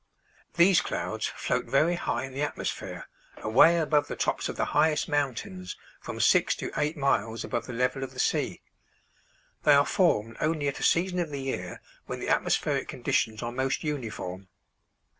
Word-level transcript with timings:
These 0.55 0.81
clouds 0.81 1.27
float 1.27 1.65
very 1.67 1.93
high 1.93 2.25
in 2.25 2.33
the 2.33 2.41
atmosphere, 2.41 3.05
away 3.37 3.77
above 3.77 4.07
the 4.07 4.15
tops 4.15 4.49
of 4.49 4.55
the 4.55 4.65
highest 4.73 5.07
mountains, 5.07 5.75
from 5.99 6.19
six 6.19 6.55
to 6.55 6.71
eight 6.75 6.97
miles 6.97 7.43
above 7.43 7.67
the 7.67 7.73
level 7.73 8.03
of 8.03 8.11
the 8.13 8.19
sea. 8.19 8.61
They 9.61 9.75
are 9.75 9.85
formed 9.85 10.37
only 10.41 10.67
at 10.67 10.79
a 10.79 10.83
season 10.83 11.19
of 11.19 11.29
the 11.29 11.41
year 11.41 11.81
when 12.07 12.19
the 12.19 12.29
atmospheric 12.29 12.87
conditions 12.87 13.43
are 13.43 13.51
most 13.51 13.83
uniform. 13.83 14.47